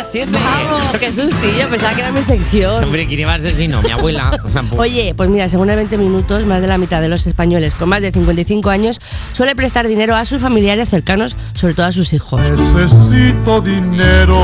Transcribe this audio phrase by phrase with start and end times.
[0.00, 0.32] las 7.
[0.32, 2.84] Vamos, qué sustillo, pensaba que era mi sección.
[2.84, 3.82] Hombre, ¿quién iba a ser si no?
[3.82, 4.30] Mi abuela.
[4.78, 7.88] Oye, pues mira, según el 20 minutos, más de la mitad de los españoles con
[7.88, 9.00] más de 55 años
[9.32, 12.40] suele prestar dinero a sus familiares cercanos, sobre todo a sus hijos.
[12.50, 14.42] Necesito dinero.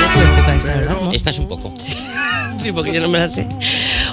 [0.00, 0.96] De tu época esta, ¿verdad?
[1.00, 1.12] ¿No?
[1.12, 1.72] Esta es un poco.
[2.62, 3.48] Sí, porque yo no me la sé.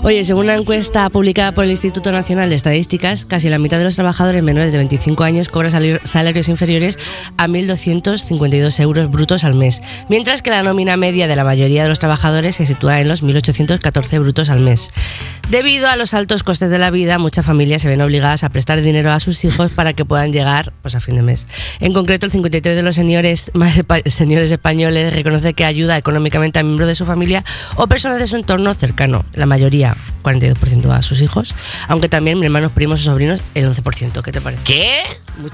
[0.02, 3.84] Oye, según una encuesta publicada por el Instituto Nacional de Estadísticas, casi la mitad de
[3.84, 6.97] los trabajadores menores de 25 años cobra salarios inferiores
[7.36, 11.89] a 1.252 euros brutos al mes, mientras que la nómina media de la mayoría de
[11.89, 14.89] los trabajadores se sitúa en los 1.814 brutos al mes.
[15.50, 18.82] Debido a los altos costes de la vida, muchas familias se ven obligadas a prestar
[18.82, 21.47] dinero a sus hijos para que puedan llegar pues, a fin de mes.
[21.79, 23.52] En concreto, el 53 de los señores,
[24.05, 27.43] señores españoles reconoce que ayuda económicamente a miembros de su familia
[27.75, 29.25] o personas de su entorno cercano.
[29.33, 29.89] La mayoría,
[30.24, 31.54] 42% a sus hijos,
[31.88, 34.22] aunque también mis hermanos, primos o sobrinos, el 11%.
[34.22, 34.64] ¿Qué te parece?
[34.64, 34.89] ¿Qué?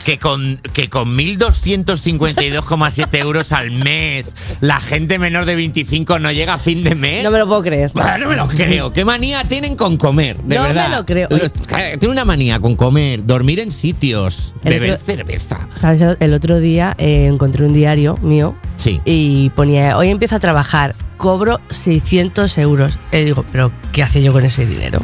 [0.04, 6.56] Que con, que con 1.252,7 euros al mes la gente menor de 25 no llega
[6.56, 7.24] a fin de mes.
[7.24, 7.92] No me lo puedo creer.
[7.94, 8.92] No me lo creo.
[8.94, 10.38] ¿Qué manía tienen con comer?
[10.38, 10.98] De No me verdad.
[10.98, 11.28] lo creo.
[11.30, 15.60] Los- Tienen una manía con comer, dormir en sitios, El beber otro- cerveza.
[15.76, 16.02] ¿Sabes?
[16.20, 19.02] El otro día eh, encontré un diario mío Sí.
[19.06, 23.00] y ponía, hoy empiezo a trabajar, cobro 600 euros.
[23.12, 25.02] Y digo, pero ¿qué hacía yo con ese dinero?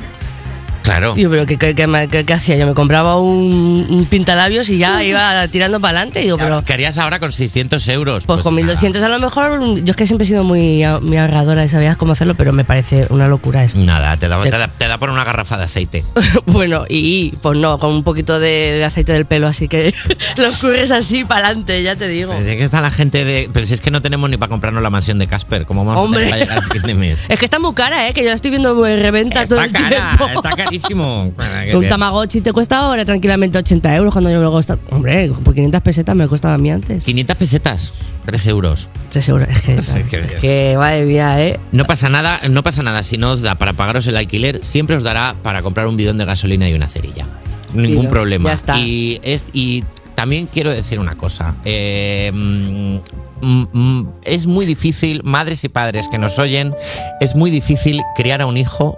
[0.91, 1.13] Claro.
[1.15, 2.57] Digo, pero ¿qué, qué- qué qué- hacía?
[2.57, 6.19] Yo me compraba un, un pintalabios y ya iba tirando para adelante.
[6.19, 8.23] Digo, pero ¿Qué harías ahora con 600 euros?
[8.25, 8.65] pues, con nada.
[8.67, 11.95] 1200 a lo mejor, yo es que siempre he sido muy, muy ahorradora y sabía
[11.95, 13.79] cómo hacerlo, pero me parece una locura esto.
[13.79, 16.03] Nada, te da, te, da, te da por una garrafa de aceite.
[16.45, 19.93] bueno, y pues no, con un poquito de, de aceite del pelo, así que
[20.37, 22.33] lo escurres así para adelante, ya te digo.
[22.37, 23.49] Pero que está la gente de.
[23.53, 26.03] Pero si es que no tenemos ni para comprarnos la mansión de Casper, ¿cómo vamos
[26.05, 26.31] Hombre.
[26.33, 27.17] a llegar a fin de mes?
[27.29, 28.13] Es que está muy cara, ¿eh?
[28.13, 30.39] Que yo la estoy viendo en reventa todo Está el cara, tiempo.
[30.47, 30.49] está
[30.81, 31.33] carísimo.
[31.73, 31.87] Un.
[31.87, 34.77] Tamagotchi te cuesta ahora tranquilamente 80 euros cuando yo me lo cuesta.
[34.89, 37.05] Hombre, por 500 pesetas me costaba a mí antes.
[37.05, 37.93] 500 pesetas,
[38.25, 38.87] 3 euros.
[39.11, 39.47] 3 euros.
[39.49, 41.59] Es que, Es que- es que madre mía, ¿eh?
[41.71, 43.03] No pasa nada, no pasa nada.
[43.03, 46.17] Si no os da para pagaros el alquiler, siempre os dará para comprar un bidón
[46.17, 47.25] de gasolina y una cerilla.
[47.73, 48.49] Ningún Tiro, problema.
[48.49, 48.77] ya está.
[48.79, 49.83] Y, es, y
[50.15, 51.55] también quiero decir una cosa.
[51.63, 52.99] Eh,
[53.41, 56.75] mm, es muy difícil, madres y padres que nos oyen,
[57.19, 58.97] es muy difícil criar a un hijo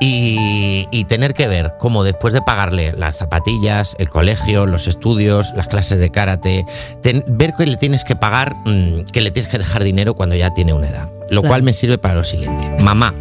[0.00, 5.52] y, y tener que ver cómo después de pagarle las zapatillas, el colegio, los estudios,
[5.56, 6.66] las clases de karate,
[7.02, 10.34] ten- ver que le tienes que pagar, mm, que le tienes que dejar dinero cuando
[10.36, 11.08] ya tiene una edad.
[11.30, 11.48] Lo Claro.
[11.48, 12.82] cual me sirve para lo siguiente.
[12.82, 13.14] Mamá,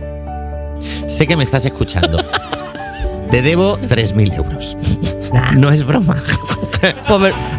[1.07, 2.17] sé que me estás escuchando.
[3.31, 4.77] Te debo 3.000 euros.
[5.33, 5.51] Nah.
[5.51, 6.15] No es broma.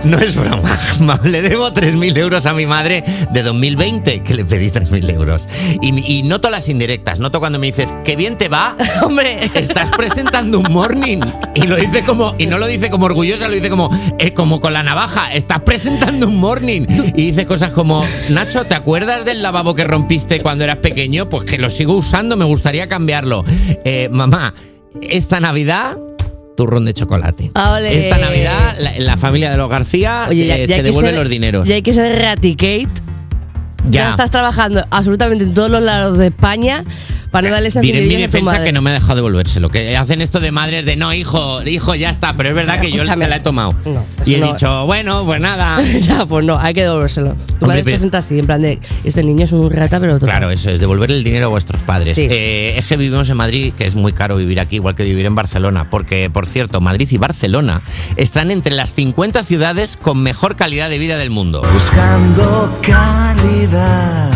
[0.05, 0.79] No es broma.
[1.01, 5.49] Ma- Le debo 3.000 euros a mi madre de 2020, que le pedí 3.000 euros.
[5.81, 7.19] Y, y noto las indirectas.
[7.19, 8.77] Noto cuando me dices, qué bien te va.
[9.03, 11.21] hombre, Estás presentando un morning
[11.55, 14.61] y lo dice como y no lo dice como orgullosa, lo dice como eh, como
[14.61, 15.33] con la navaja.
[15.33, 20.41] Estás presentando un morning y dice cosas como Nacho, ¿te acuerdas del lavabo que rompiste
[20.41, 21.29] cuando eras pequeño?
[21.29, 23.45] Pues que lo sigo usando, me gustaría cambiarlo.
[23.85, 24.55] Eh, mamá,
[25.03, 25.97] esta Navidad
[26.59, 27.53] turrón de chocolate.
[27.55, 28.09] Ole.
[28.09, 31.31] Esta Navidad la, la familia de los García oye, ya, eh, ya se ser- los
[31.31, 31.69] dineros.
[31.69, 32.89] Ya hay que ser Raticate.
[33.85, 33.91] Ya.
[34.03, 34.11] Ya.
[34.11, 36.83] estás trabajando absolutamente en todos los lados de España
[37.31, 39.69] para no darle esa Diré en mi defensa que no me ha dejado devolvérselo.
[39.71, 42.35] Que hacen esto de madres de no, hijo, hijo, ya está.
[42.35, 43.75] Pero es verdad que yo se la he tomado.
[43.85, 45.81] No, y he no- dicho, bueno, pues nada.
[46.01, 47.31] ya, pues no, hay que devolvérselo.
[47.31, 47.35] Tu
[47.65, 50.15] Hombre, madre se pero- presenta así, en plan de, este niño es un rata, pero
[50.15, 50.29] total.
[50.31, 52.17] Claro, eso es, devolver el dinero a vuestros padres.
[52.17, 52.27] Sí.
[52.31, 55.27] Eh, es que vivimos en Madrid, que es muy caro vivir aquí, igual que vivir
[55.27, 55.91] en Barcelona.
[55.91, 57.81] Porque, por cierto, Madrid y Barcelona
[58.17, 61.63] están entre las 50 ciudades con mejor calidad de vida del mundo.
[61.73, 64.31] Buscando calidad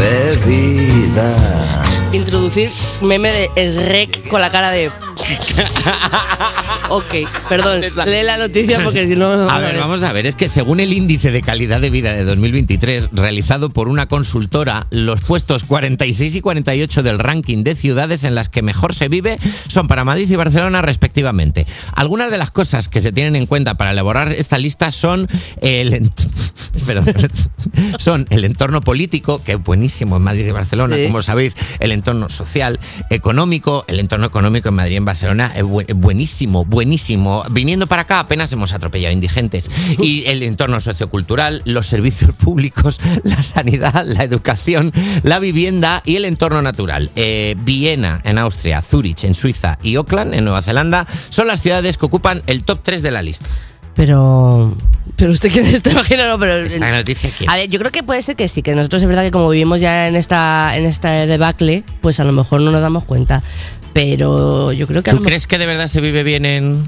[0.00, 1.83] de vida.
[2.14, 2.70] Introducir
[3.02, 4.88] meme de Shrek con la cara de...
[6.90, 7.14] ok,
[7.48, 9.48] perdón, lee la noticia porque si no...
[9.48, 12.24] A ver, vamos a ver, es que según el índice de calidad de vida de
[12.24, 18.34] 2023 realizado por una consultora, los puestos 46 y 48 del ranking de ciudades en
[18.34, 21.66] las que mejor se vive son para Madrid y Barcelona respectivamente.
[21.94, 25.26] Algunas de las cosas que se tienen en cuenta para elaborar esta lista son
[25.62, 26.10] el,
[26.86, 27.12] perdón,
[27.98, 31.06] son el entorno político, que es buenísimo en Madrid y Barcelona, Sí.
[31.06, 32.78] como sabéis, el entorno social,
[33.10, 37.44] económico, el entorno económico en Madrid y en Barcelona es bu- es buenísimo, buenísimo.
[37.50, 39.70] Viniendo para acá apenas hemos atropellado indigentes.
[40.00, 44.92] Y el entorno sociocultural, los servicios públicos, la sanidad, la educación,
[45.22, 47.10] la vivienda y el entorno natural.
[47.16, 51.96] Eh, Viena en Austria, Zurich en Suiza y Auckland en Nueva Zelanda son las ciudades
[51.96, 53.46] que ocupan el top 3 de la lista.
[53.94, 54.76] Pero...
[55.16, 56.56] Pero usted que está imaginando, pero...
[56.58, 57.44] Esta noticia aquí.
[57.48, 59.48] A ver, yo creo que puede ser que sí, que nosotros es verdad que como
[59.48, 63.42] vivimos ya en esta en esta debacle, pues a lo mejor no nos damos cuenta.
[63.92, 66.82] Pero yo creo que ¿Tú crees que de verdad se vive bien en...?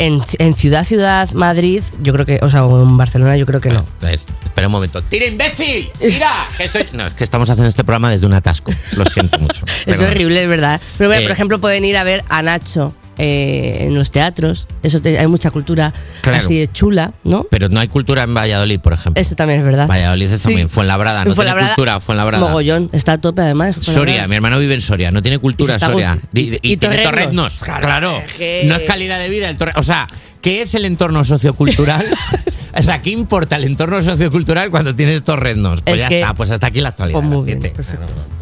[0.00, 3.70] en, en ciudad, ciudad, Madrid, yo creo que, o sea, en Barcelona, yo creo que
[3.70, 3.84] no.
[4.02, 5.02] Es- espera un momento.
[5.02, 5.90] ¡Tira, imbécil!
[5.98, 6.46] ¡Tira!
[6.56, 8.70] que estoy- No, es que estamos haciendo este programa desde un atasco.
[8.92, 9.64] Lo siento mucho.
[9.86, 10.80] Es horrible, es verdad.
[10.96, 14.66] Pero bueno, Eh, por ejemplo, pueden ir a ver a Nacho eh, en los teatros.
[14.82, 15.92] Eso te- hay mucha cultura
[16.22, 16.38] Claro.
[16.38, 17.46] así de chula, ¿no?
[17.50, 19.20] Pero no hay cultura en Valladolid, por ejemplo.
[19.20, 19.86] Eso también es verdad.
[19.88, 20.68] Valladolid es también.
[20.68, 20.74] Sí.
[20.74, 21.24] Fuenlabrada.
[21.24, 22.00] No En Fuenlabrada, tiene cultura.
[22.00, 22.46] Fuenlabrada.
[22.46, 22.90] Mogollón.
[22.92, 23.76] Está a tope, además.
[23.80, 26.18] Soria, mi hermano vive en Soria, no tiene cultura Soria.
[26.32, 28.22] Y, y tiene torreznos, claro.
[28.36, 29.72] Que- No es calidad de vida el torre.
[29.76, 30.06] O sea,
[30.40, 32.06] ¿qué es el entorno sociocultural?
[32.76, 35.82] o sea, ¿qué importa el entorno sociocultural cuando tienes torreznos?
[35.82, 37.18] Pues Es ya que- está, pues hasta aquí la actualidad.
[37.20, 38.06] Pues muy bien, perfecto.
[38.06, 38.37] Claro,